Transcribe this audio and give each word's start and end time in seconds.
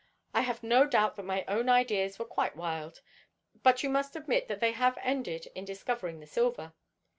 I 0.33 0.41
have 0.41 0.63
no 0.63 0.87
doubt 0.87 1.15
that 1.17 1.25
my 1.25 1.45
own 1.47 1.69
ideas 1.69 2.17
were 2.17 2.25
quite 2.25 2.55
wild, 2.55 3.01
but 3.61 3.83
you 3.83 3.89
must 3.91 4.15
admit 4.15 4.47
that 4.47 4.59
they 4.59 4.71
have 4.71 4.97
ended 5.03 5.49
in 5.53 5.63
discovering 5.63 6.19
the 6.21 6.25
silver." 6.25 6.73